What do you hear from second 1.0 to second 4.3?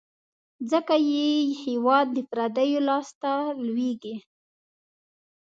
یې هیواد د پردیو لاس ته لوېږي.